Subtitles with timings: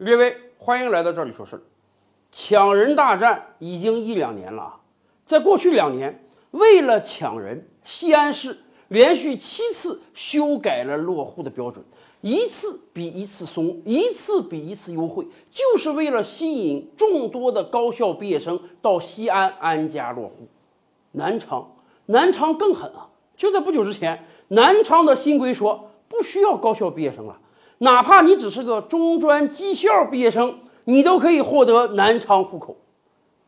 [0.00, 1.62] 列位，欢迎来到这里说事儿。
[2.32, 4.80] 抢人大战已经一两年了啊，
[5.26, 11.84] 在过去两年，为了抢人，西安市连续七次修改了落户的标准，
[12.22, 20.48] 一次比一次松，一次比一次优惠，就是为了吸引众多的高校毕业生到西安安家落户。
[21.12, 21.72] 南昌，
[22.06, 23.10] 南昌更狠啊！
[23.36, 27.38] 就在不久之前，南昌的新规说不需要高校毕业生了，
[27.80, 30.58] 哪怕你只是个中专技校毕业生。
[30.84, 32.74] 你都可以获得南昌户口。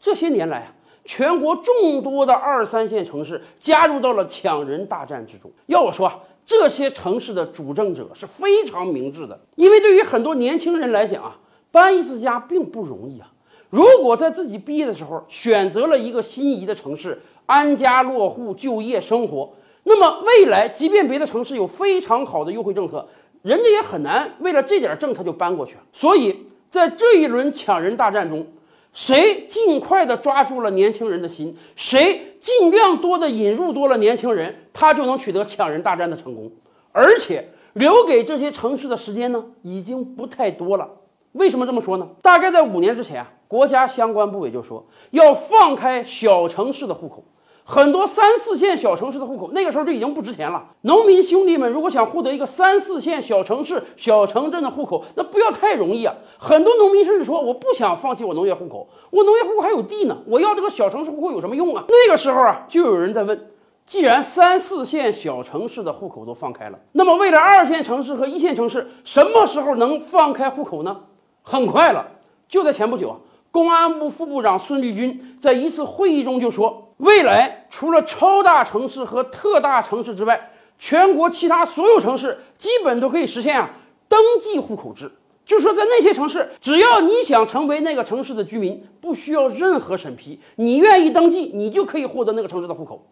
[0.00, 0.74] 这些年来啊，
[1.04, 5.48] 全国众多的二三线城市加入到了抢人大战之中。
[5.66, 11.38] 要我说啊，这些城市的主政者是非常明智的，因为对于很多年轻人来讲啊，
[11.70, 13.30] 搬一次家并不容易啊。
[13.70, 19.52] 如果在自己毕业的时候选择了一个心仪的城市安家落户、就业生活，
[19.84, 23.06] 那么未来即便别的城市有非常好的优惠政策，
[23.42, 25.76] 人家也很难为了这点政策就搬过去。
[25.92, 26.44] 所以。
[26.68, 28.46] 在这一轮抢人大战中，
[28.92, 36.52] 谁尽快的抓住了年轻人的心，谁尽量多的引入多了年轻人，他就能取得抢人大战的成功。
[36.92, 40.86] 而且留给这些城市的时间呢，已经不太多了。
[41.32, 42.06] 为什么这么说呢？
[42.20, 47.24] 大概在五年之前啊，国家相关部委就说要放开小城市的户口。
[47.70, 50.64] 很多三四线小城市的户口，那个时候就已经不值钱了。
[50.80, 56.14] 农民兄弟们如果想获得一个三四线小城市、小城镇的户口，那不要太容易啊。
[56.38, 63.50] 很多农民甚至说：“我不想放弃我农业户口，我农业户口还有地呢，我要这个小城市户口有什么用啊？”那个时候啊，就有人在问：
[63.84, 71.02] 既然三四线小城市的户口都放开了，那么未来二线城市和一线城市什么时候能放开户口呢？
[71.42, 72.12] 很快了，
[72.48, 73.18] 就在前不久啊。
[73.50, 83.70] 公安部副部长孙立军在一次会议中就说，未来除了超大城市和特大城市之外，全国其他所有城市基本都可以实现啊
[84.08, 85.10] 登记户口制。
[85.44, 93.02] 就是说在那些城市，只要你想成为那个城市的居民，不需要任何审批，你愿意登记，你就可以获得那个城市的户口。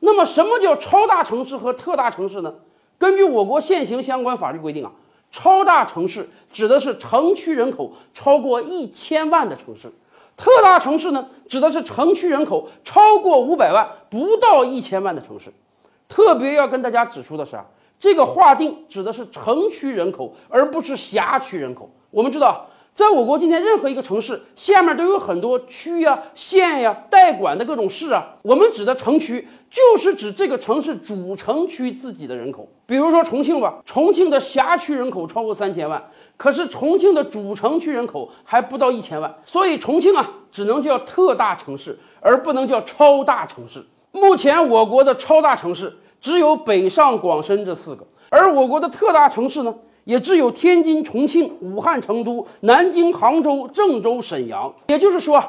[0.00, 2.54] 那么，什么叫超大城市和特大城市呢？
[2.96, 4.92] 根据我国现行相关法律规定啊。
[5.30, 9.92] 超大城市指的是城区人口超过一千万的城市，
[10.36, 15.52] 特大城市呢，指的是城区人口超过五百万不到一千万的城市。
[16.08, 17.64] 特别要跟大家指出的是啊，
[17.98, 21.90] 这个划定指的是城区人口，而不是辖区人口。
[22.10, 22.66] 我们知道。
[22.94, 28.24] 在我国今天，任何一个城市下面都有很多区呀、县呀、代管的各种市啊。
[28.42, 32.68] 我们指的城区，就是指这个城市主城区自己的人口。
[32.86, 36.00] 比如说重庆吧，重庆的辖区人口超过三千万，
[36.36, 43.84] 可是重庆的主城区人口还不到一千万，所以重庆啊，只能叫特大城市，而不能叫超大城市。
[44.12, 49.74] 目前我国的超大城市只有北上广深这四个，而我国的特大城市呢？
[50.04, 54.72] 也只有天津、重庆、武汉、成都、南京、杭州、郑州、沈阳。
[54.88, 55.42] 也就是说，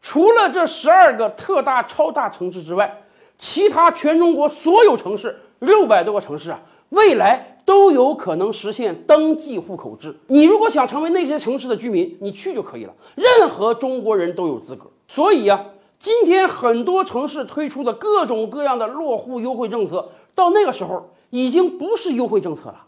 [0.00, 3.02] 除了这十二个特大、超大城市之外，
[3.38, 10.16] 其他全中国所有城市六百多个城市啊，未来都有可能实现登记户口制。
[10.28, 12.94] 你如果想成为那些城市的居民，你去就可以了。
[13.14, 14.90] 任何中国人都有资格。
[15.08, 15.64] 所以呀，
[15.98, 22.86] 今天很多城市推出的各种各样的落户优惠政策，到那个时候已经不是优惠政策了。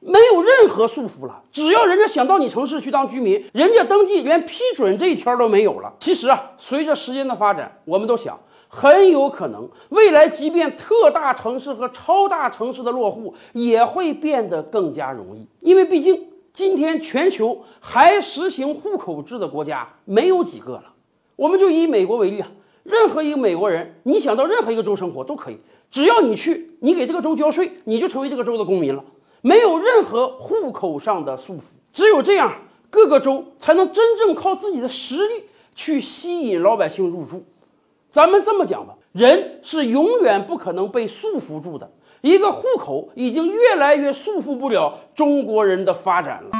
[0.00, 5.92] 没有任何束缚了，只要人家想到你城市去当居民，人家登记连批准这一条都没有了。
[5.98, 8.38] 其实啊，随着时间的发展，我们都想，
[8.68, 20.84] 很有可能未来即便特大城市和超大城市的落户也会变得更加容易，因为毕竟今天全球还实行户口制的国家没有几个了。
[21.34, 22.48] 我们就以美国为例啊，
[22.84, 25.58] 任何一个美国人，你想到任何一个州生活都可以，
[25.90, 29.04] 只要你去，你给这个州交税，你就成为这个州的公民了。
[29.40, 32.52] 没有任何户口上的束缚，只有这样，
[32.90, 35.44] 各个州才能真正靠自己的实力
[35.74, 37.44] 去吸引老百姓入住。
[38.10, 41.90] 咱们这么讲吧，人是永远不可能被束缚住的。
[42.20, 46.50] 一个户口已经越来越束缚不了中国人的发展了。